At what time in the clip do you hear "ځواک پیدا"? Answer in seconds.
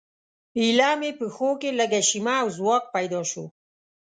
2.57-3.21